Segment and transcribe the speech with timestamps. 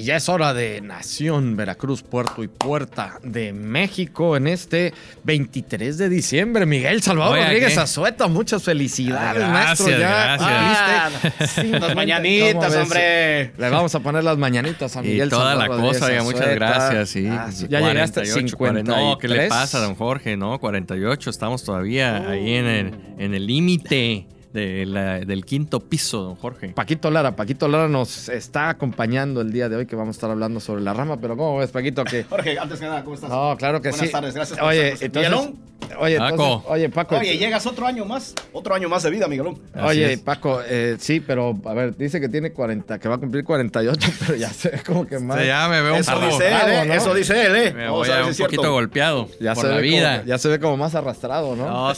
[0.00, 4.94] Y ya es hora de Nación Veracruz, Puerto y Puerta de México en este
[5.24, 6.64] 23 de diciembre.
[6.64, 7.80] Miguel Salvador Oye, Rodríguez ¿qué?
[7.80, 9.88] Azueta, muchas felicidades, Ah, maestro.
[9.88, 11.20] gracias, Ya gracias.
[11.20, 11.86] cumpliste 50.
[11.86, 13.52] Las mañanitas, hombre.
[13.58, 16.32] Le vamos a poner las mañanitas a Y Miguel toda la Salvador cosa, Rodríguez oiga,
[16.32, 17.08] muchas gracias.
[17.10, 17.26] Sí.
[17.30, 18.82] Ah, sí, ya llegaste a 48, 50.
[18.96, 20.34] No, ¿qué le pasa, don Jorge?
[20.38, 26.22] No, 48, estamos todavía ahí en el en el límite de la- del quinto piso,
[26.22, 26.70] don Jorge.
[26.70, 30.30] Paquito Lara, Paquito Lara nos está acompañando el día de hoy que vamos a estar
[30.30, 32.02] hablando sobre la rama, pero ¿cómo ves, Paquito?
[32.04, 33.30] Que Jorge, antes que nada, ¿cómo estás?
[33.30, 34.12] no, claro que Buenas sí.
[34.12, 35.79] tardes, gracias por Oye, estar entonces.
[35.98, 36.32] Oye, Paco.
[36.32, 37.16] entonces, oye, Paco.
[37.16, 39.58] Oye, llegas otro año más, otro año más de vida, Miguelón.
[39.74, 40.20] Así Oye, es.
[40.20, 43.98] Paco, eh, sí, pero a ver, dice que tiene 40, que va a cumplir 48,
[44.26, 45.38] pero ya se ve como que más.
[45.40, 46.84] Sí, ya me veo un Eso poco, dice él, ¿eh?
[46.86, 46.94] ¿no?
[46.94, 47.72] Eso dice él, ¿eh?
[47.74, 48.56] me voy a ver si un cierto.
[48.56, 50.16] poquito golpeado ya por se la ve vida.
[50.18, 51.66] Como, ya se ve como más arrastrado, ¿no?
[51.66, 51.92] No,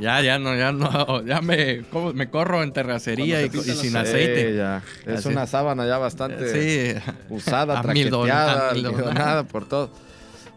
[0.00, 1.82] ya, ya no, ya no, ya me,
[2.14, 4.50] me corro en terracería y, sin aceite.
[4.50, 4.82] Sí, ya.
[5.06, 5.28] Es Así.
[5.28, 6.44] una sábana ya bastante
[6.94, 7.00] Sí.
[7.28, 9.90] usada, traqueteada, por todo.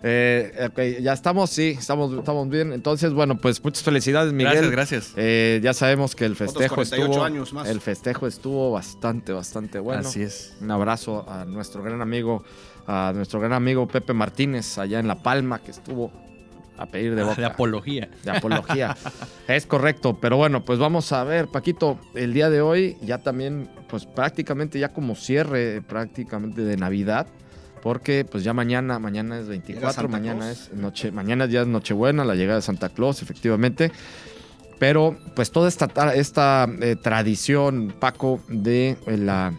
[0.04, 2.72] Eh, ok, ya estamos, sí, estamos, estamos bien.
[2.74, 4.54] Entonces, bueno, pues muchas felicidades, Miguel.
[4.54, 5.14] Gracias, gracias.
[5.16, 7.24] Eh, ya sabemos que el festejo 48 estuvo.
[7.26, 7.68] años más.
[7.68, 10.02] El festejo estuvo bastante, bastante bueno.
[10.02, 10.56] Así es.
[10.62, 12.44] Un abrazo a nuestro gran amigo,
[12.86, 16.12] a nuestro gran amigo Pepe Martínez, allá en La Palma, que estuvo
[16.78, 17.42] a pedir de Ah, boca.
[17.42, 18.10] De apología.
[18.24, 18.96] de apología.
[19.48, 23.68] es correcto, pero bueno, pues vamos a ver, Paquito, el día de hoy ya también,
[23.90, 27.26] pues prácticamente ya como cierre prácticamente de Navidad,
[27.82, 30.70] porque pues ya mañana, mañana es Llega 24, Santa mañana Claus.
[30.72, 33.92] es noche, mañana ya es Nochebuena, la llegada de Santa Claus, efectivamente.
[34.80, 39.54] Pero pues toda esta, ta- esta eh, tradición, Paco, de eh, la,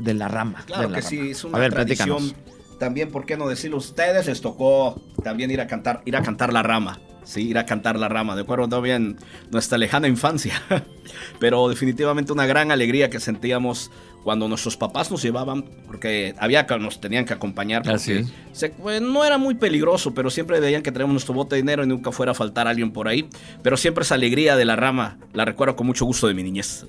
[0.00, 0.62] de la rama.
[0.66, 1.08] Claro de la que rama.
[1.10, 2.08] sí, es A una ver, tradición.
[2.18, 2.78] platícanos.
[2.78, 3.76] También, ¿por qué no decirlo?
[3.78, 6.98] Ustedes les tocó también ir a cantar, ir a cantar la rama.
[7.24, 8.34] Sí, ir a cantar la rama.
[8.34, 9.16] De acuerdo todavía en
[9.50, 10.60] nuestra lejana infancia.
[11.38, 13.90] Pero definitivamente una gran alegría que sentíamos
[14.24, 17.88] cuando nuestros papás nos llevaban, porque había que nos tenían que acompañar.
[17.90, 18.32] Así es.
[18.52, 21.82] se- pues, no era muy peligroso, pero siempre veían que traíamos nuestro bote de dinero
[21.82, 23.28] y nunca fuera a faltar alguien por ahí.
[23.62, 26.86] Pero siempre esa alegría de la rama la recuerdo con mucho gusto de mi niñez.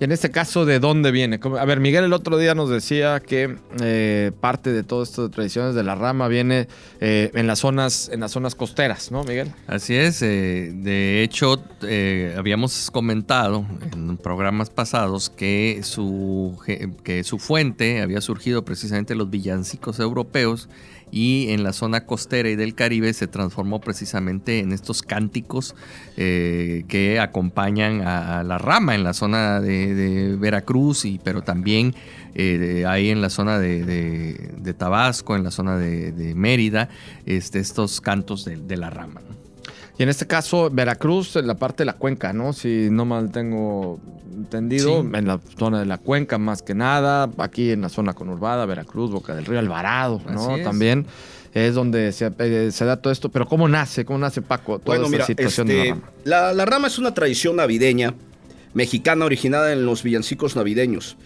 [0.00, 1.38] Y en este caso, ¿de dónde viene?
[1.58, 5.28] A ver, Miguel el otro día nos decía que eh, parte de todo esto de
[5.28, 6.68] tradiciones de la rama viene
[7.00, 9.52] eh, en las zonas, en las zonas costeras, ¿no, Miguel?
[9.66, 11.62] Así es, eh, de hecho
[12.34, 16.58] habíamos comentado en programas pasados que su,
[17.04, 20.70] que su fuente había surgido precisamente en los villancicos europeos
[21.10, 25.74] y en la zona costera y del Caribe se transformó precisamente en estos cánticos
[26.16, 31.94] eh, que acompañan a, la rama en la zona de, Veracruz, y, pero también
[32.34, 36.88] eh, ahí en la zona de, Tabasco, en la zona de, Mérida,
[37.26, 39.20] este, estos cantos de, la rama.
[39.98, 42.52] Y en este caso, Veracruz, en la parte de la cuenca, ¿no?
[42.52, 44.00] Si no mal tengo
[44.34, 45.08] entendido, Sí.
[45.14, 49.10] en la zona de la cuenca más que nada, aquí en la zona conurbada, Veracruz,
[49.10, 50.56] Boca del Río, Alvarado, ¿no?
[50.56, 50.64] Es.
[50.64, 51.06] También
[51.52, 53.28] es donde se, eh, se da todo esto.
[53.28, 54.04] Pero ¿cómo nace?
[54.04, 54.78] ¿Cómo nace Paco?
[54.78, 56.10] Toda Bueno, esta mira, situación de la este, rama.
[56.24, 58.14] la, la rama es una tradición navideña
[58.72, 61.16] mexicana originada en los villancicos navideños.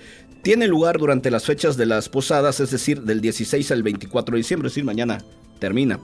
[0.42, 4.38] Tiene lugar durante las fechas de las posadas, es decir, del 16 al 24 de
[4.38, 5.22] diciembre, es decir, mañana
[5.58, 6.00] termina.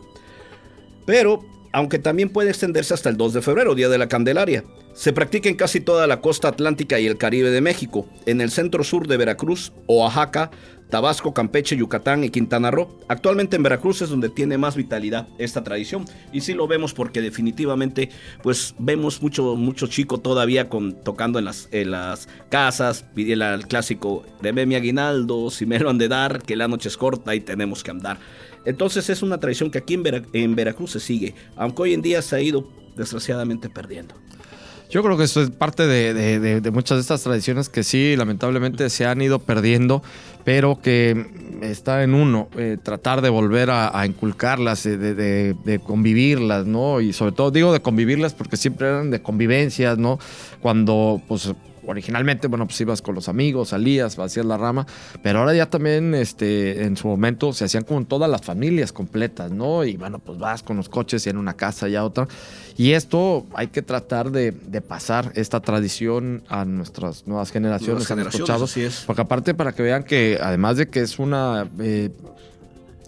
[1.07, 5.13] Pero, aunque también puede extenderse hasta el 2 de febrero, Día de la Candelaria, se
[5.13, 8.85] practica en casi toda la costa atlántica y el Caribe de México, en el centro
[8.85, 10.51] sur de Veracruz, Oaxaca,
[10.91, 12.99] Tabasco, Campeche, Yucatán y Quintana Roo.
[13.09, 16.05] Actualmente en Veracruz es donde tiene más vitalidad esta tradición.
[16.33, 18.11] Y sí lo vemos porque definitivamente
[18.43, 23.67] pues vemos mucho, mucho chico todavía con, tocando en las, en las casas, pidiendo el
[23.67, 27.35] clásico de mi aguinaldo, si me lo han de dar, que la noche es corta
[27.35, 28.19] y tenemos que andar.
[28.65, 32.03] Entonces es una tradición que aquí en, Vera- en Veracruz se sigue, aunque hoy en
[32.03, 34.15] día se ha ido desgraciadamente perdiendo.
[34.91, 39.07] Yo creo que eso es parte de, muchas de estas tradiciones que sí, lamentablemente se
[39.07, 40.03] han ido perdiendo,
[40.45, 41.27] pero que
[41.63, 47.01] está en uno eh, tratar de volver a, a inculcarlas, eh, de convivirlas, ¿no?
[47.01, 50.19] Y sobre todo digo de convivirlas porque siempre eran de convivencias, ¿no?
[50.61, 51.53] Cuando, pues,
[51.87, 54.87] originalmente, bueno, pues ibas con los amigos, salías, hacías la rama,
[55.23, 59.51] pero ahora ya también, este, en su momento se hacían con todas las familias completas,
[59.51, 59.85] ¿no?
[59.85, 62.29] Y bueno, pues vas con los coches y en una casa y a otra.
[62.77, 68.11] Y esto hay que tratar de, de pasar esta tradición a nuestras nuevas generaciones, Nuevas
[68.11, 68.71] a nuestros generaciones, chavos.
[68.71, 69.05] así es.
[69.07, 71.69] Porque aparte para que vean que además de que es una...
[71.81, 72.11] eh,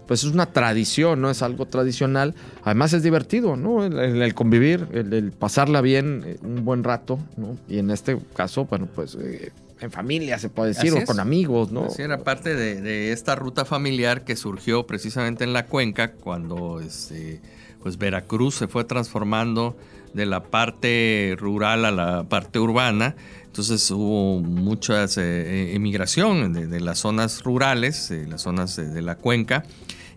[0.07, 1.29] pues es una tradición, ¿no?
[1.29, 2.35] Es algo tradicional.
[2.63, 3.85] Además es divertido, ¿no?
[3.85, 7.57] El, el convivir, el, el, pasarla bien eh, un buen rato, ¿no?
[7.67, 11.71] Y en este caso, bueno, pues eh, en familia se puede decir, o con amigos,
[11.71, 11.89] ¿no?
[11.89, 16.79] Sí, era parte de, de, esta ruta familiar que surgió precisamente en la cuenca cuando
[16.79, 17.41] este,
[17.81, 19.75] pues Veracruz se fue transformando
[20.13, 23.15] de la parte rural a la parte urbana.
[23.45, 29.01] Entonces hubo mucha eh, emigración de, de, las zonas rurales, de las zonas de, de
[29.01, 29.63] la cuenca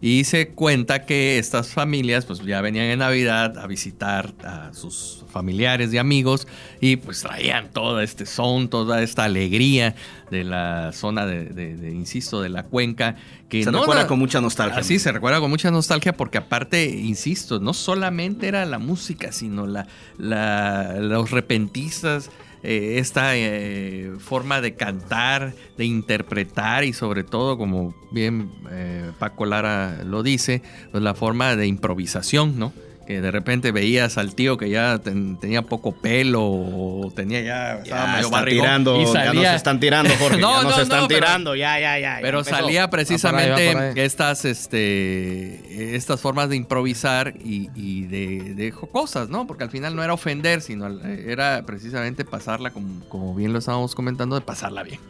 [0.00, 5.25] y se cuenta que estas familias pues ya venían en Navidad a visitar a sus
[5.31, 6.46] familiares y amigos
[6.81, 9.94] y pues traían todo este son, toda esta alegría
[10.31, 13.16] de la zona de, de, insisto, de la cuenca.
[13.48, 14.81] Que se no recuerda la, con mucha nostalgia.
[14.81, 19.66] Así, se recuerda con mucha nostalgia porque aparte, insisto, no solamente era la música, sino
[19.66, 19.87] la,
[20.19, 22.31] la los repentistas,
[22.62, 29.46] eh, esta eh, forma de cantar, de interpretar y sobre todo, como bien eh, Paco
[29.46, 32.72] Lara lo dice, pues la forma de improvisación, ¿no?
[33.06, 37.79] Que de repente veías al tío que ya ten, tenía poco pelo o tenía ya...
[37.79, 39.43] Estaba ya están tirando, y salía...
[39.43, 40.38] ya nos están tirando, Jorge.
[40.38, 42.19] no, ya nos no, están no, tirando, pero, ya, ya, ya.
[42.20, 43.93] Pero salía precisamente ahí.
[43.97, 49.47] estas, este, estas formas de improvisar y, y de, de, cosas, ¿no?
[49.47, 53.94] Porque al final no era ofender, sino era precisamente pasarla, como, como bien lo estábamos
[53.94, 55.00] comentando, de pasarla bien.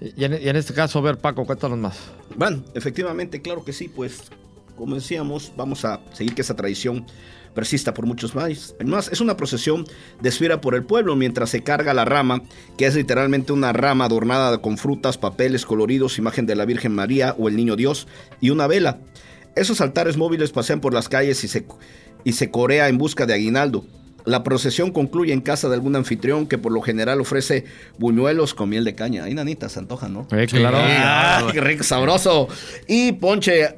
[0.00, 1.98] Y en, y en, este caso, a ver, Paco, cuéntanos más.
[2.34, 4.30] Bueno, efectivamente, claro que sí, pues
[4.78, 7.04] como decíamos, vamos a seguir que esa tradición
[7.54, 8.74] persista por muchos más.
[8.78, 9.84] Además, es una procesión
[10.20, 12.42] de esfera por el pueblo mientras se carga la rama,
[12.76, 17.34] que es literalmente una rama adornada con frutas, papeles coloridos, imagen de la Virgen María
[17.36, 18.06] o el Niño Dios
[18.40, 19.00] y una vela.
[19.56, 21.66] Esos altares móviles pasean por las calles y se,
[22.22, 23.84] y se corea en busca de aguinaldo.
[24.24, 27.64] La procesión concluye en casa de algún anfitrión que por lo general ofrece
[27.98, 29.24] buñuelos con miel de caña.
[29.24, 30.28] Ahí, nanita, se antoja, ¿no?
[30.30, 30.78] Eh, claro.
[30.80, 32.46] Ah, qué rico, sabroso.
[32.86, 33.74] Y ponche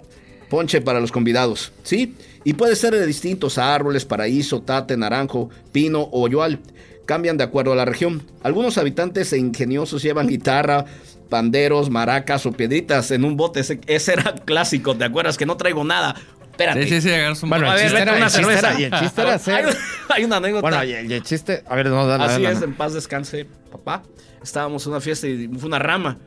[0.51, 2.15] ponche para los convidados, ¿sí?
[2.45, 6.59] Y puede ser de distintos árboles, paraíso, tate, naranjo, pino o oyual.
[7.07, 8.23] Cambian de acuerdo a la región.
[8.43, 10.85] Algunos habitantes e ingeniosos llevan guitarra,
[11.29, 13.61] panderos, maracas o piedritas en un bote.
[13.61, 15.39] Ese, ese era clásico, ¿te acuerdas?
[15.39, 16.15] Que no traigo nada.
[16.51, 16.83] Espérate.
[16.83, 18.71] Sí, sí, sí, bueno, a ver, era, una cerveza.
[18.71, 19.55] Era, y el chiste era hacer...
[19.55, 19.75] hay,
[20.09, 20.63] hay, una anécdota.
[20.63, 21.63] Bueno, y el, y el chiste...
[21.67, 24.03] A ver, no, dale, Así dale, es, en paz descanse, papá.
[24.43, 26.19] Estábamos en una fiesta y fue una rama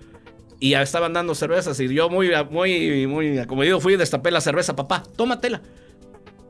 [0.63, 4.39] y ya estaban dando cervezas y yo muy, muy, muy acomedido fui y destapé la
[4.39, 5.61] cerveza, papá, tómatela.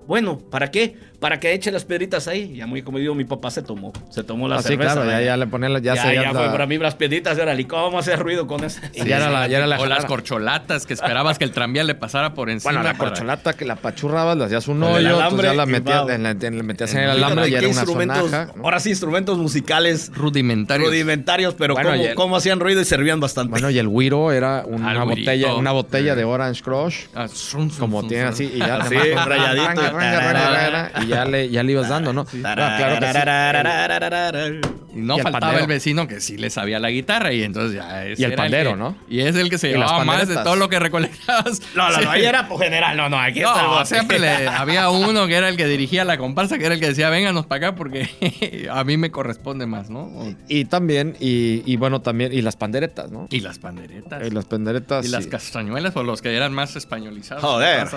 [0.08, 0.96] Bueno, ¿para qué?
[1.20, 2.56] Para que eche las piedritas ahí.
[2.56, 3.94] Ya muy comedido mi papá se tomó.
[4.10, 4.90] Se tomó la ah, cerveza.
[4.90, 6.96] Sí, claro, ya, ya, le ponía ya, ya, se, ya, ya fue para mí las
[6.96, 7.38] piedritas.
[7.38, 8.82] Era, ¿y cómo hacer ruido con eso?
[8.92, 11.84] Sí, ya, era la, ya era la O las corcholatas que esperabas que el tranvía
[11.84, 12.74] le pasara por encima.
[12.74, 13.12] Bueno, la para...
[13.12, 16.58] corcholata que la pachurrabas, le hacías un hoyo, alambre, ya la metías, en, la, en,
[16.58, 18.52] la metías en el alambre y era una sonaja.
[18.56, 18.64] ¿no?
[18.66, 20.90] Ahora sí, instrumentos musicales rudimentarios.
[20.90, 23.52] Rudimentarios, pero bueno, cómo, el, cómo, hacían ruido y servían bastante.
[23.52, 27.06] Bueno, y el güiro era una, botella, una botella de Orange Crush.
[27.16, 27.28] Ah,
[27.80, 28.52] como tiene así.
[28.54, 29.93] Y ya, rayadita.
[31.04, 32.26] Y ya le, ya le ibas dando, ¿no?
[32.26, 32.42] Sí.
[32.42, 34.83] claro que sí.
[34.96, 35.62] Y no el faltaba pandero.
[35.64, 38.44] el vecino que sí le sabía la guitarra y entonces ya ese Y el era
[38.44, 38.98] pandero, que- ¿no?
[39.10, 41.62] Y es el que se llevaba más de todo lo que recolectabas.
[41.76, 42.04] No, no, Sí.
[42.06, 42.96] no, ahí era por general.
[42.98, 43.86] No, no, aquí está el bote.
[43.86, 46.88] siempre le- había uno que era el que dirigía la comparsa, que era el que
[46.88, 50.12] decía, vénganos para acá porque a mí me corresponde más, ¿no?
[50.48, 53.28] Y también, y, y bueno, también, y las panderetas, ¿no?
[53.32, 54.26] Y las panderetas.
[54.28, 55.06] Y las panderetas.
[55.06, 57.44] Y las castañuelas, o los que eran más españolizados.
[57.44, 57.88] Joder.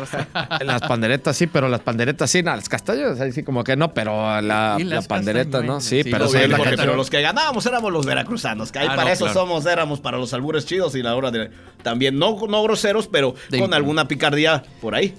[0.64, 3.92] Las panderetas sí, pero las panderetas sí, no, las castañas, ahí sí como que no,
[3.92, 5.74] pero la, Y la las pandereta, ¿no?
[5.76, 8.86] castañuelas, Sí, sí, pero sí, la pero los que ganábamos éramos los veracruzanos, que ahí
[8.90, 9.40] Ah, para no, eso claro.
[9.40, 11.50] somos, éramos para los albures chidos y la hora de
[11.82, 15.14] también no, no groseros, pero De con alguna picardía por ahí.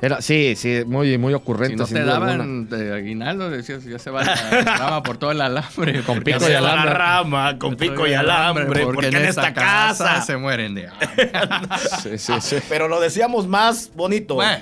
[0.00, 1.76] Era, sí, sí, muy, muy Si ocurrente.
[1.76, 5.40] no sin te daban de aguinaldo, decías, ya se va la rama por todo el
[5.40, 6.02] alambre.
[6.06, 6.94] Con pico y la alambre.
[6.94, 10.22] rama, con pico y alambre, porque, en esta casa.
[10.22, 11.30] se mueren de hambre.
[12.02, 12.56] Sí, sí, sí.
[12.68, 14.34] Pero lo decíamos más bonito.
[14.36, 14.58] Bueno,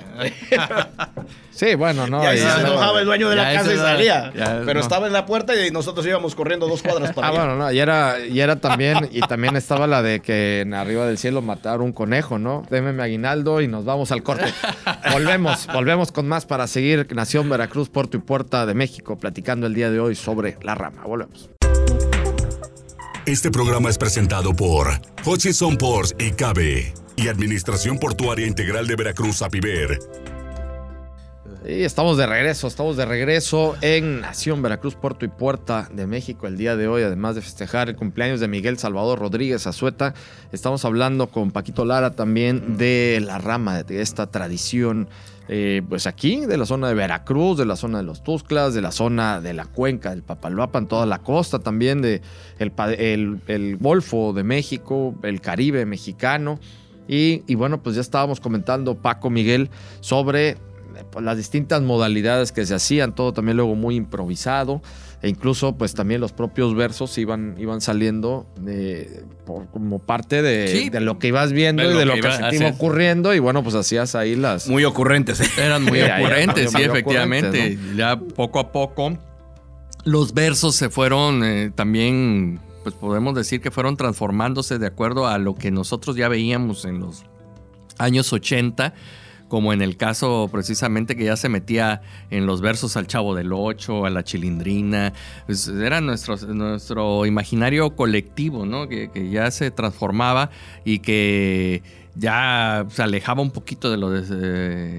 [1.51, 2.21] Sí, bueno, no.
[2.23, 4.31] y ahí se no, enojaba el dueño de la casa y salía.
[4.35, 4.79] ya, pero no.
[4.81, 7.39] estaba en la puerta y nosotros íbamos corriendo dos cuadras para Ah, allá.
[7.39, 11.07] bueno, no, y era, y era también, y también estaba la de que en arriba
[11.07, 12.63] del cielo matar un conejo, ¿no?
[12.69, 14.45] Deme mi aguinaldo y nos vamos al corte.
[15.27, 19.73] Volvemos, volvemos con más para seguir Nación Veracruz, Puerto y Puerta de México, platicando el
[19.73, 21.03] día de hoy sobre la rama.
[21.03, 21.49] Volvemos.
[23.25, 24.87] Este programa es presentado por
[25.25, 29.99] Hutchison Ports y Cabe y Administración Portuaria Integral de Veracruz, APIVER.
[31.69, 36.47] Y estamos de regreso, estamos de regreso en Nación Veracruz, Puerto y Puerta de México
[36.47, 40.13] el día de hoy, además de festejar el cumpleaños de Miguel Salvador Rodríguez Azueta.
[40.53, 45.09] Estamos hablando con Paquito Lara también de la rama, de esta tradición,
[45.49, 48.81] eh, pues aquí, de la zona de Veracruz, de la zona de los Tusclas, de
[48.81, 52.21] la zona de la cuenca del Papaloapan, toda la costa también, de
[52.59, 56.61] el, Golfo de México, el Caribe mexicano.
[57.09, 59.69] Y, bueno, pues ya estábamos comentando, Paco Miguel,
[60.01, 60.57] sobre
[61.11, 64.81] pues, las distintas modalidades que se hacían, todo también luego muy improvisado.
[65.23, 70.67] E incluso, pues también los propios versos iban, iban saliendo de, por- como parte de,
[70.67, 72.57] Sí, de lo que ibas viendo de y de lo que que, iba- se así
[72.57, 72.75] te iba es.
[72.75, 73.33] ocurriendo.
[73.33, 74.67] Y bueno, pues hacías ahí las.
[74.69, 75.41] Muy ocurrentes.
[75.57, 77.47] Eran muy ocurrentes, sí, muy efectivamente.
[77.47, 79.17] ocurrentes, Ya poco a poco
[80.05, 85.37] los versos se fueron eh, también, pues podemos decir que fueron transformándose de acuerdo a
[85.39, 87.23] lo que nosotros ya veíamos en los
[87.97, 88.93] años 80,
[89.47, 93.53] como en el caso precisamente que ya se metía en los versos al Chavo del
[93.53, 95.13] Ocho, a la Chilindrina,
[95.45, 98.87] pues era nuestro, nuestro imaginario colectivo, ¿no?
[98.87, 100.49] Que, que ya se transformaba
[100.83, 101.83] y que
[102.17, 104.21] ya se alejaba un poquito de lo de,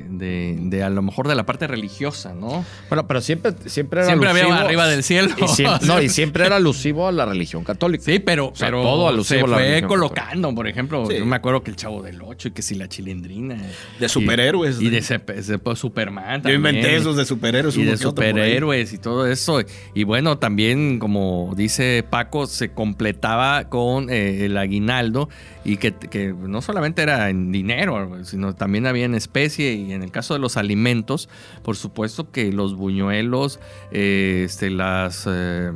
[0.08, 2.64] de- de a lo mejor de la parte religiosa, ¿no?
[2.88, 5.28] Bueno, pero siempre, siempre era Siempre alusivo- había arriba del cielo.
[5.42, 8.04] Y siempre, no, y siempre era alusivo a la religión católica.
[8.04, 11.18] Sí, pero, sea, pero todo alusivo se a la fue colocando, por ejemplo, Sí.
[11.18, 13.56] yo me acuerdo que el Chavo del Ocho y que si la Chilindrina.
[13.98, 14.80] De Y- superhéroes.
[14.80, 17.76] Y, de, Sep- Sep- Superman Yo inventé esos de superhéroes.
[17.76, 19.60] Y de superhéroes y todo eso.
[19.94, 25.28] Y bueno, también, como dice Paco, se completaba con eh, el aguinaldo
[25.72, 30.02] y que, que no solamente era en dinero, sino también había en especie y en
[30.02, 31.28] el caso de los alimentos,
[31.62, 33.60] por supuesto que los buñuelos,
[33.92, 35.70] eh, este, las, eh,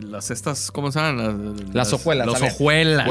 [0.00, 1.56] las estas, ¿cómo se llaman?
[1.72, 2.52] Las hojuelas, ver.
[2.52, 3.06] hojuelas.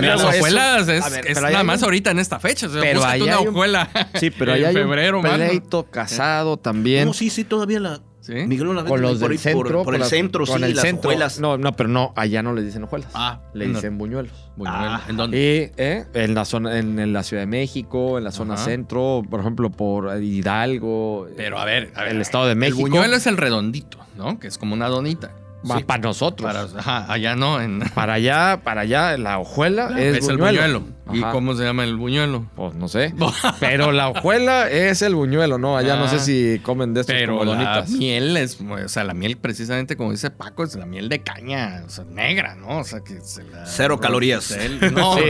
[0.00, 2.66] Las luego eso- hojuelas es, ver, nada más un- ahorita en esta fecha.
[2.66, 3.90] O sea, Pero una un- hojuela.
[4.14, 5.44] Sí, pero en ahí hay febrero, un mano.
[5.90, 7.06] casado también.
[7.06, 8.00] No, sí, sí, todavía la.
[8.24, 8.32] ¿Sí?
[8.46, 9.70] Miguel la con los por, del centro.
[9.70, 11.10] por, por el las- centro, con sí, el las centro.
[11.10, 11.40] hojuelas.
[11.40, 13.10] No, no, pero no, allá no le dicen hojuelas.
[13.12, 13.74] Ah, le no.
[13.74, 14.32] dicen buñuelos.
[14.56, 14.78] Buñuelo.
[14.80, 15.02] Ah.
[15.06, 15.36] ¿En dónde?
[15.36, 18.64] Y eh, en la zona, en, en la Ciudad de México, en la zona Ajá.
[18.64, 22.78] centro, por ejemplo, por Hidalgo, Pero a ver, a ver, el Estado de México.
[22.86, 24.38] El buñuelo es el redondito, ¿no?
[24.38, 25.30] Que es como una donita.
[25.64, 25.82] Sí.
[25.84, 26.46] para nosotros.
[26.52, 27.58] Para, Para, ajá, allá no.
[27.60, 30.82] En, allá, para allá, la hojuela es, es el buñuelo.
[31.12, 31.32] ¿Y Ajá.
[31.32, 32.46] cómo se llama el buñuelo?
[32.56, 33.14] Pues no sé.
[33.60, 35.76] Pero la hojuela es el buñuelo, ¿no?
[35.76, 36.08] Allá no Ah.
[36.08, 39.96] sé si comen de estos Pero como la miel es, o sea, la miel precisamente
[39.96, 42.78] como dice Paco, es la miel de caña, o sea, negra, ¿no?
[42.78, 44.56] O sea, que se la- Cero calorías.
[44.92, 45.22] No, Sí.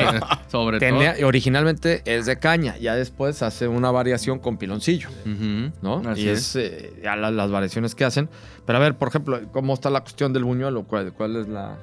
[0.48, 5.08] sobre Tenía- originalmente es de caña, ya después hace una variación con piloncillo,
[5.82, 6.02] todo.
[6.02, 6.08] ¿no?
[6.10, 8.28] así y es, eh, ya la- las variaciones que hacen.
[8.64, 10.84] Pero a ver, por ejemplo, ¿cómo está la cuestión del buñuelo?
[10.84, 11.76] ¿Cuál, cuál es la,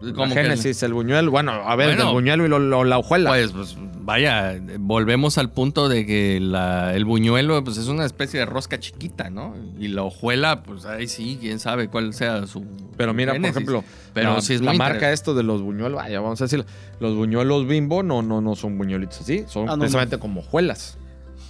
[0.00, 0.82] la ¿Cómo que génesis?
[0.82, 1.30] El buñuelo.
[1.30, 2.04] Bueno, a ver, Bueno.
[2.06, 3.30] del buñuelo y lo- lo- la hojuela.
[3.30, 8.40] Pues, pues, vaya, volvemos al punto de que la- el buñuelo pues, es una especie
[8.40, 9.54] de rosca chiquita, ¿no?
[9.78, 12.64] Y la hojuela, pues ahí sí, quién sabe cuál sea su.
[12.96, 16.20] Pero mira, por ejemplo, pero la, sí es la marca esto de los buñuelos, vaya,
[16.20, 16.64] vamos a decir,
[17.00, 20.98] los buñuelos bimbo no, no, no son buñuelitos así, son Ah, no, precisamente como hojuelas.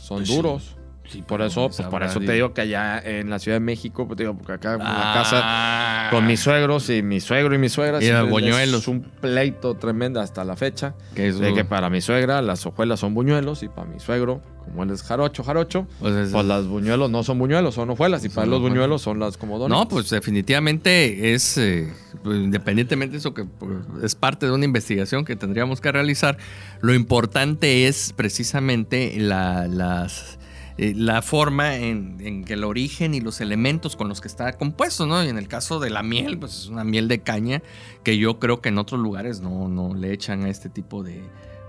[0.01, 0.63] Son Pues duros.
[0.63, 0.75] Sí,
[1.05, 4.07] Por pero eso, pues, por eso te digo que allá en la Ciudad de México,
[4.07, 5.15] pues te digo, porque acá en la Ah.
[5.15, 8.03] casa con mis suegros y mi suegro y mi suegra.
[8.03, 8.81] Y los buñuelos.
[8.83, 10.95] Es un pleito tremendo hasta la fecha.
[11.15, 14.41] Que es- De que para mi suegra las hojuelas son buñuelos y para mi suegro,
[14.65, 18.25] como él es jarocho, jarocho, Pues es- pues las buñuelos no son buñuelos, son hojuelas.
[18.25, 19.79] Y Son para los buñuelos son las como donas.
[19.79, 21.93] No, pues definitivamente es, eh,
[22.23, 26.39] pues, independientemente de eso que pues, es parte de una investigación que tendríamos que realizar,
[26.81, 30.39] lo importante es precisamente la, las,
[30.79, 35.07] eh, la forma en, que el origen y los elementos con los que está compuesto,
[35.07, 35.23] ¿no?
[35.25, 37.63] Y en el caso de la miel, pues es una miel de caña
[38.03, 41.23] que yo creo que en otros lugares no, no le echan a este tipo de,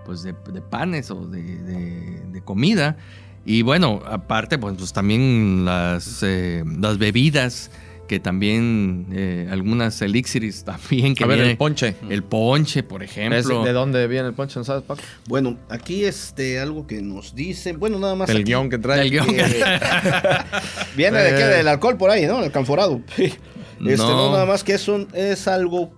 [0.06, 2.98] pues de, panes o de, de- de comida.
[3.46, 7.70] Y bueno, aparte, pues, pues, también las, eh, las bebidas,
[8.08, 11.96] que también eh, algunas elixiris también que a ver, viene- el ponche.
[12.10, 13.38] el ponche, por ejemplo.
[13.40, 14.60] ¿Es- ¿De dónde viene el ponche?
[14.60, 15.02] ¿No sabes, Paco?
[15.28, 17.80] Bueno, aquí este algo que nos dicen.
[17.80, 18.30] Bueno, nada más.
[18.30, 19.02] El aquí, guion que trae.
[19.02, 19.26] El guion.
[20.96, 21.42] Viene de qué?
[21.44, 21.48] Eh.
[21.58, 22.44] Del alcohol por ahí, ¿no?
[22.44, 23.02] El canforado.
[23.18, 23.34] Este,
[23.80, 24.08] no.
[24.08, 24.32] No.
[24.32, 25.92] nada más que eso es algo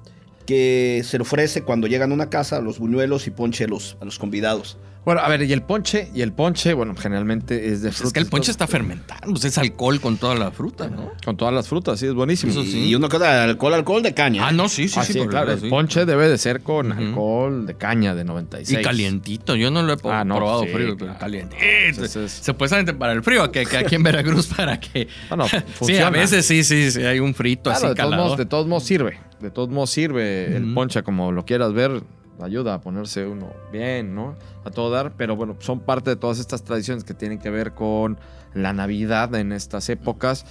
[0.45, 3.97] que se le ofrece cuando llegan a una casa, los buñuelos y ponche a los,
[4.01, 4.77] a los convidados.
[5.07, 8.07] Bueno, a ver, y el ponche, y el ponche, bueno, generalmente es de Pues frutas.
[8.09, 11.13] es que el ponche está fermentado, pues es alcohol con toda la fruta, ¿no?
[11.23, 12.51] Con todas las frutas, sí, es buenísimo.
[12.51, 12.89] Eso sí.
[12.89, 14.45] Y uno queda alcohol, alcohol de caña.
[14.45, 15.69] Ah, no, sí, sí, Ah, sí, claro, el sí.
[15.69, 18.79] ponche debe de ser con alcohol de caña de 96.
[18.79, 21.13] Y calientito, yo no lo he Ah, no, probado sí, frío, claro.
[21.13, 21.61] pero calientito.
[21.63, 25.07] Entonces- Supuestamente para el frío, que, que aquí en Veracruz para que...
[25.29, 26.09] Bueno, sí, a funciona.
[26.09, 28.35] veces sí, sí, sí, hay un frito Claro, así de todos, modos, calado.
[28.35, 29.19] de todos modos sirve.
[29.39, 32.01] De todos modos sirve el ponche, como lo quieras ver,
[32.39, 34.35] ayuda a ponerse uno bien, ¿no?
[34.65, 37.73] A todo dar, pero bueno, son parte de todas estas tradiciones que tienen que ver
[37.73, 38.19] con
[38.53, 40.45] la Navidad en estas épocas.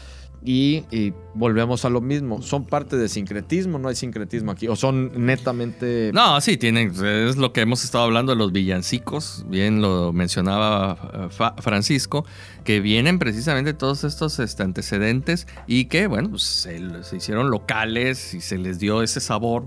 [0.45, 2.41] y, volvemos a lo mismo.
[2.41, 3.79] ¿Son parte de sincretismo?
[3.79, 4.69] ¿No hay sincretismo aquí?
[4.69, 6.13] ¿O son netamente...
[6.15, 11.29] No, sí, tienen, es lo que hemos estado hablando de los villancicos, bien lo mencionaba
[11.31, 12.25] eh, Francisco,
[12.65, 18.41] que vienen precisamente todos estos este, antecedentes y que, bueno, pues, se hicieron locales y
[18.41, 19.67] se les dio ese sabor,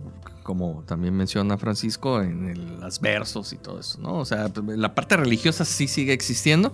[0.50, 4.16] como también menciona Francisco, en el- las versos y todo eso, ¿no?
[4.16, 6.74] O sea, la parte religiosa sí sigue existiendo,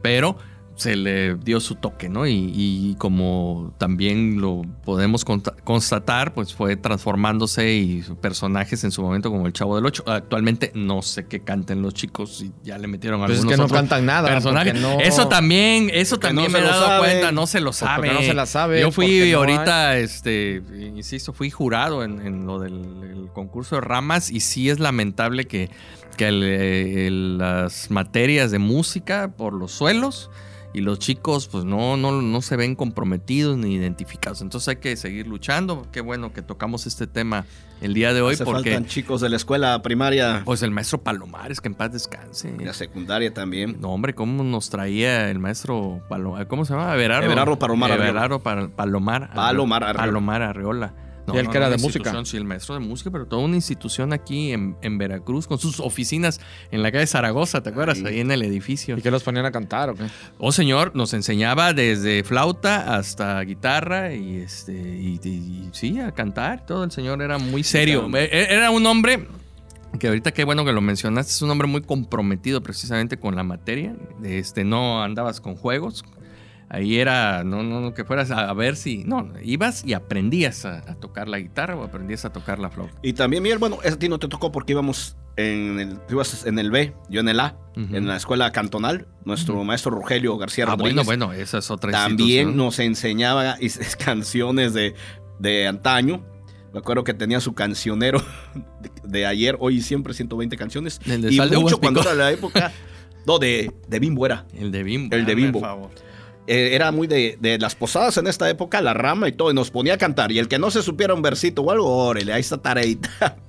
[0.00, 0.36] pero
[0.80, 2.26] se le dio su toque, ¿no?
[2.26, 5.26] Y, y como también lo podemos
[5.64, 10.02] constatar, pues fue transformándose y personajes en su momento como el Chavo del Ocho.
[10.06, 13.56] Actualmente no sé qué canten los chicos y ya le metieron Pues es algunos que
[13.58, 14.28] no otros cantan nada,
[14.72, 18.08] no- Eso también, eso también no me he dado cuenta, no se lo sabe.
[18.08, 20.62] porque no se la sabe, Yo fui ahorita, este,
[20.96, 22.72] insisto, fui jurado en, en lo del
[23.02, 25.68] el concurso de ramas y sí es lamentable que,
[26.16, 30.30] que el- el- las materias de música por los suelos
[30.72, 34.40] y los chicos pues no, no, no se ven comprometidos ni identificados.
[34.40, 35.86] Entonces hay que seguir luchando.
[35.90, 37.44] Qué bueno que tocamos este tema
[37.80, 41.02] el día de hoy Hace porque faltan chicos de la escuela primaria pues el maestro
[41.02, 42.54] Palomares, que en paz descanse.
[42.58, 43.78] y la secundaria también.
[43.80, 46.46] No, hombre, ¿cómo nos traía el maestro Palomar?
[46.46, 46.94] ¿Cómo se llama?
[46.94, 47.26] Everardo.
[47.26, 47.90] Everardo Palomar.
[47.90, 48.40] Everardo.
[48.40, 49.94] Palomar Arreola.
[49.94, 50.94] Palomar Arreola.
[51.34, 52.24] Y él que era de música.
[52.24, 55.80] Sí, el maestro de música, pero toda una institución aquí en, en Veracruz, con sus
[55.80, 57.98] oficinas en la calle Zaragoza, ¿te acuerdas?
[57.98, 58.06] Ahí.
[58.06, 58.96] Ahí en el edificio.
[58.96, 60.04] ¿Y que los ponían a cantar o qué?
[60.38, 66.12] Oh, señor, nos enseñaba desde flauta hasta guitarra y este y, y- y sí, a
[66.12, 66.66] cantar.
[66.66, 68.08] Todo el señor era muy serio.
[68.08, 68.26] Claro.
[68.30, 69.26] E- Era un hombre
[69.98, 73.42] que ahorita qué bueno que lo mencionaste, es un hombre muy comprometido precisamente con la
[73.42, 73.96] materia.
[74.22, 76.04] Este, no andabas con juegos.
[76.72, 80.64] Ahí era, no, no, no, que fueras a, a ver si, no, ibas y aprendías
[80.64, 82.94] a, a tocar la guitarra o aprendías a tocar la flauta.
[83.02, 86.46] Y también, Miguel, bueno, a ti no te tocó porque íbamos en el, tú ibas
[86.46, 89.08] en el B, yo en el A, en la escuela cantonal.
[89.24, 93.56] Nuestro maestro Rogelio García Ah, Rodríguez bueno, bueno, esa es otra también nos enseñaba
[94.04, 94.94] canciones de,
[95.38, 96.24] de antaño.
[96.72, 98.22] Me acuerdo que tenía su cancionero
[99.02, 101.00] de, ayer, hoy y siempre 120 canciones.
[101.04, 102.72] El de y Sal de mucho cuando era la época.
[103.26, 104.46] No, de, de Bimbo era.
[104.54, 105.14] El de Bimbo.
[105.14, 105.90] El de hazme Bimbo.
[106.52, 109.54] Eh, era muy de, de las posadas en esta época, la rama y todo, y
[109.54, 110.32] nos ponía a cantar.
[110.32, 113.36] Y el que no se supiera un versito o algo, órale, ahí está tareita.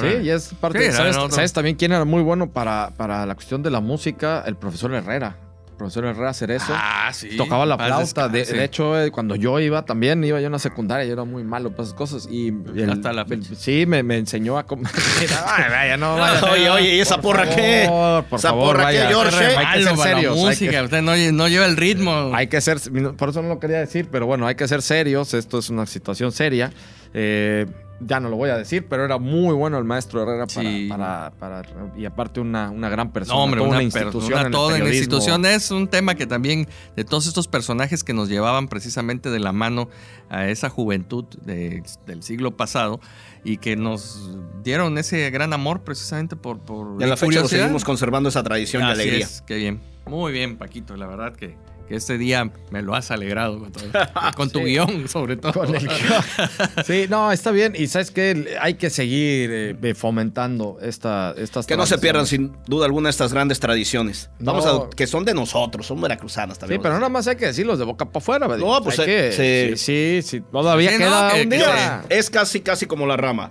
[0.00, 0.90] Sí, y es parte.
[0.90, 4.42] Sí, ¿sabes, sabes también quién era muy bueno para, para la cuestión de la música?
[4.46, 5.36] El profesor Herrera.
[5.76, 6.72] Profesor Herrera Cerezo.
[6.74, 7.36] Ah, sí.
[7.36, 8.28] Tocaba la flauta.
[8.28, 11.42] De, hecho, eh, cuando yo iba también, iba yo a una secundaria, yo era muy
[11.44, 12.28] malo para esas cosas.
[12.30, 13.54] Y el- Hasta la el- fecha.
[13.56, 14.84] sí, me, me enseñó a cómo.
[15.46, 16.44] Ay, vaya, no, vaya.
[16.52, 17.86] oye, oye, ¿y esa Por porra qué?
[18.30, 19.08] por ¿Esa favor, porra vaya.
[19.08, 19.36] qué, George?
[19.44, 20.36] Hay que Malo ser serios.
[20.36, 22.30] la música, que- usted no, no lleva el ritmo.
[22.34, 22.78] hay que ser,
[23.16, 25.34] por eso no lo quería decir, pero bueno, hay que ser serios.
[25.34, 26.70] Esto es una situación seria.
[27.14, 27.66] Eh,
[28.00, 30.86] ya no lo voy a decir, pero era muy bueno el maestro Herrera para, Sí.
[30.90, 31.62] para, para-
[31.96, 33.38] y aparte una, una gran persona.
[33.38, 34.46] No, hombre, toda una, una institución.
[34.46, 35.46] en toda institución.
[35.46, 39.52] Es un tema que también, de todos estos personajes que nos llevaban precisamente de la
[39.52, 39.88] mano
[40.28, 43.00] a esa juventud de- del siglo pasado
[43.44, 47.48] y que nos dieron ese gran amor precisamente por, por Y a la fecha lo
[47.48, 49.24] seguimos conservando esa tradición y alegría.
[49.24, 49.80] es, qué bien.
[50.06, 50.96] Muy bien, Paquito.
[50.96, 51.56] La verdad que,
[51.88, 53.84] que este día me lo has alegrado con, todo-
[54.36, 54.64] con tu Sí.
[54.64, 55.52] guion, sobre todo.
[55.52, 55.88] Con el-
[56.86, 57.74] sí, no, está bien.
[57.76, 59.50] Y sabes que hay que seguir
[59.82, 64.30] eh, fomentando esta, estas Que no se pierdan sin duda alguna estas grandes tradiciones.
[64.38, 64.70] Vamos No.
[64.84, 66.80] a, que son de nosotros, son veracruzanas Sí, también.
[66.82, 68.48] pero nada más hay que decirlos de boca para afuera.
[68.48, 71.50] No, pues, Hay eh, que- se- sí, sí, sí, todavía Sí, no, queda que- un
[71.50, 72.04] que día.
[72.08, 73.50] Es casi, casi como la rama.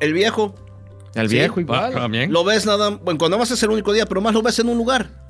[0.00, 0.54] El viejo,
[1.14, 1.36] El Sí.
[1.36, 1.92] viejo igual.
[1.94, 2.32] también.
[2.32, 4.58] lo ves nada, bueno, cuando vas a ser el único día, pero más lo ves
[4.58, 5.25] en un lugar.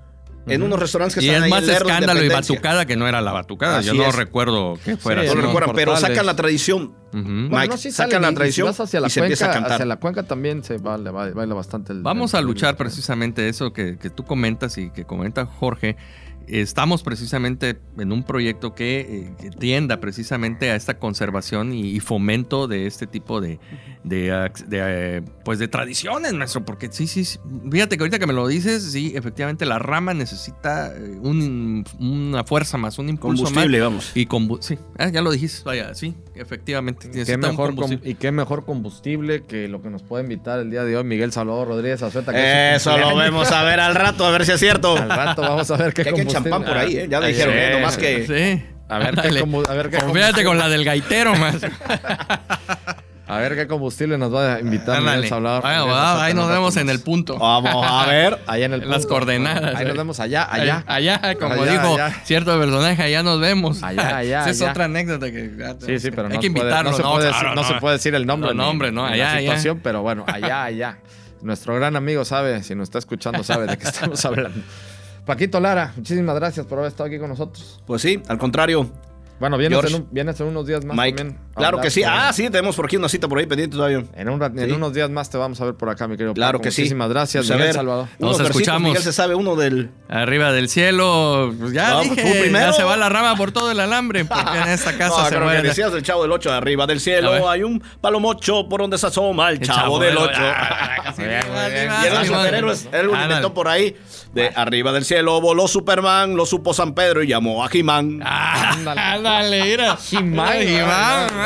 [0.47, 2.97] En unos restaurantes que Y están es ahí más en Lerdo, escándalo y batucada que
[2.97, 3.81] no era la batucada.
[3.81, 4.15] Yo no es.
[4.15, 5.41] recuerdo que fuera Sí, No así.
[5.43, 6.95] lo recuerdan, pero sacan la tradición.
[7.13, 9.21] Bueno, Mike, no, sí sacan la y- y si tradición vas hacia la y se
[9.21, 9.73] cuenca, empieza a cantar.
[9.73, 12.03] Hacia la cuenca también se baila, baila bastante el.
[12.03, 15.97] Vamos el- a luchar precisamente eso que, que tú comentas y que comenta Jorge.
[16.49, 22.01] Estamos precisamente en un proyecto que, eh, que tienda precisamente a esta conservación y, y
[22.01, 23.59] fomento de este tipo de,
[24.05, 26.65] de, eh, pues de tradiciones, maestro.
[26.65, 27.39] Porque sí, sí, sí.
[27.71, 32.45] fíjate que ahorita que me lo dices, sí, efectivamente la rama necesita eh, un- una
[32.45, 33.89] fuerza más, un impulso Combustible, más.
[33.89, 34.13] vamos.
[34.15, 37.11] Y combu- sí, ah, ya lo dijiste, vaya, sí, efectivamente.
[37.11, 38.11] ¿Qué necesita un mejor com- combustible.
[38.11, 41.33] y qué mejor combustible que lo que nos puede invitar el día de hoy Miguel
[41.33, 42.33] Salvador Rodríguez Azueta.
[42.33, 44.97] que es su Eso lo vemos a ver al rato, a ver si es cierto.
[44.97, 46.36] Al rato vamos a ver qué que combustible.
[46.43, 47.07] Champán por ahí, ¿eh?
[47.11, 47.71] Ya me Ah, dijeron, sí, ¿eh?
[47.73, 48.67] Nomás que- Sí.
[48.89, 51.57] A ver qué a ver qué Confíate combustible- con la del gaitero, más.
[53.29, 55.03] A ver qué combustible nos va a invitar
[55.85, 57.37] va, Azueta ahí nos vemos en el punto.
[57.41, 58.39] Vamos a ver.
[58.47, 59.09] Allá en el En las punto.
[59.15, 59.75] coordenadas.
[59.75, 59.99] Ahí nos eh.
[59.99, 60.85] vemos allá, allá.
[60.87, 62.21] Allá, como Allá, dijo allá.
[62.23, 63.83] cierto personaje, allá nos vemos.
[63.83, 64.71] Allá, allá, Esa es allá.
[64.71, 65.51] otra anécdota que.
[65.85, 67.65] Sí, sí, pero hay no que se puede- invitarlo, no, se, puede, claro, decir, no
[67.65, 68.55] se puede decir el nombre.
[68.55, 69.41] No, nombre, no, allá, la allá.
[69.41, 70.99] situación, pero bueno, allá, allá.
[71.43, 74.61] Nuestro gran amigo sabe, si nos está escuchando, sabe de qué estamos hablando.
[75.27, 77.83] Paquito Lara, muchísimas gracias por haber estado aquí con nosotros.
[77.87, 78.89] Pues sí, al contrario.
[79.41, 79.97] Bueno, vienes, George.
[79.97, 81.17] en, un- vienes en unos días más Mike.
[81.19, 81.39] también.
[81.57, 82.03] Claro que sí.
[82.03, 84.05] sobre- Ah, sí, tenemos por aquí una cita por ahí pendiente todavía.
[84.15, 84.73] En, un en Sí.
[84.73, 86.65] unos días más te vamos a ver por acá, mi querido Claro Paco.
[86.65, 86.83] que sí.
[86.83, 88.09] Muchísimas gracias, Pues Miguel ver, Salvador.
[88.19, 88.83] Nos escuchamos.
[88.83, 89.91] Miguel se sabe uno del.
[90.09, 92.67] Arriba del cielo, pues ya Ah, dije, tú primero.
[92.67, 95.35] ya se va la rama por todo el alambre, porque en esta casa No, se
[95.35, 95.63] que muere.
[95.63, 99.51] decías del chavo del 8, arriba del cielo hay un palomocho por donde se asoma
[99.51, 100.33] el, El chavo, del 8.
[101.09, 102.25] Ah, va, va, Y el va.
[102.25, 103.97] superhéroes, él lo inventó por ahí.
[104.35, 108.21] De arriba del cielo voló Superman, lo supo San Pedro y llamó a He-Man.
[108.25, 109.01] Ah, Ándale.
[109.01, 109.97] ándale, mira.
[110.13, 110.57] He-Man,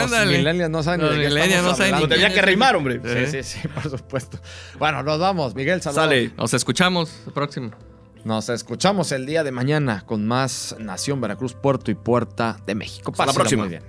[0.02, 0.38] He-Man, los ándale.
[0.38, 2.00] millennials no saben ni Los de qué no saben.
[2.00, 3.00] Lo tenía que rimar, hombre.
[3.04, 4.38] Sí, sí, sí, por supuesto.
[4.78, 5.54] Bueno, nos vamos.
[5.54, 6.10] Miguel Salvador.
[6.10, 6.32] Sale.
[6.36, 7.70] Nos escuchamos el próximo.
[8.24, 13.12] Nos escuchamos el día de mañana con más Nación Veracruz, Puerto y Puerta de México.
[13.12, 13.62] Hasta la próxima.
[13.62, 13.82] Muy bien.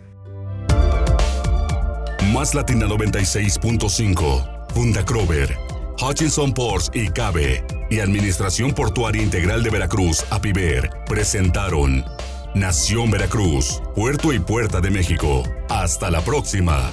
[2.33, 5.57] Más Latina 96.5, Funda Crover,
[6.01, 12.05] Hutchinson Ports y Cabe y Administración Portuaria Integral de Veracruz, APIVER, presentaron
[12.53, 15.43] Nación Veracruz, Puerto y Puerta de México.
[15.69, 16.91] Hasta la próxima.